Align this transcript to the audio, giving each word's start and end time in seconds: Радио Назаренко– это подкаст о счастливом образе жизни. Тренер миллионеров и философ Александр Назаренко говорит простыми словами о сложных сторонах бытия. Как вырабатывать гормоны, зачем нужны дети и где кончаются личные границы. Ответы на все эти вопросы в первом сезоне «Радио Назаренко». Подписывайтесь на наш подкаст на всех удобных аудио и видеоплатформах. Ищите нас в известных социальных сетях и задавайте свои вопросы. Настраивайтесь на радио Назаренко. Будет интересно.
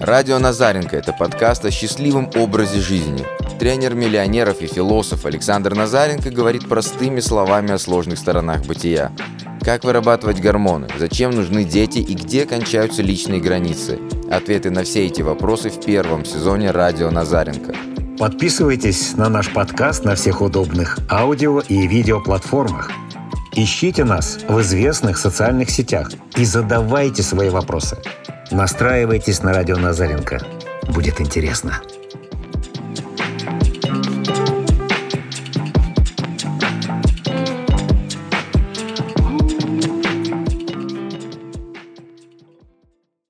Радио 0.00 0.38
Назаренко– 0.38 0.96
это 0.98 1.12
подкаст 1.12 1.64
о 1.64 1.72
счастливом 1.72 2.30
образе 2.36 2.80
жизни. 2.80 3.26
Тренер 3.58 3.94
миллионеров 3.94 4.60
и 4.60 4.68
философ 4.68 5.26
Александр 5.26 5.74
Назаренко 5.74 6.30
говорит 6.30 6.68
простыми 6.68 7.18
словами 7.18 7.72
о 7.72 7.78
сложных 7.78 8.18
сторонах 8.18 8.64
бытия. 8.64 9.10
Как 9.60 9.82
вырабатывать 9.82 10.40
гормоны, 10.40 10.86
зачем 10.96 11.32
нужны 11.32 11.64
дети 11.64 11.98
и 11.98 12.14
где 12.14 12.46
кончаются 12.46 13.02
личные 13.02 13.40
границы. 13.40 13.98
Ответы 14.30 14.70
на 14.70 14.84
все 14.84 15.06
эти 15.06 15.22
вопросы 15.22 15.68
в 15.68 15.80
первом 15.84 16.24
сезоне 16.24 16.70
«Радио 16.70 17.10
Назаренко». 17.10 17.74
Подписывайтесь 18.20 19.16
на 19.16 19.28
наш 19.28 19.52
подкаст 19.52 20.04
на 20.04 20.14
всех 20.14 20.42
удобных 20.42 21.00
аудио 21.10 21.58
и 21.60 21.88
видеоплатформах. 21.88 22.92
Ищите 23.56 24.04
нас 24.04 24.38
в 24.48 24.60
известных 24.60 25.18
социальных 25.18 25.70
сетях 25.70 26.08
и 26.36 26.44
задавайте 26.44 27.24
свои 27.24 27.48
вопросы. 27.48 27.98
Настраивайтесь 28.58 29.44
на 29.44 29.52
радио 29.52 29.76
Назаренко. 29.76 30.40
Будет 30.88 31.20
интересно. 31.20 31.80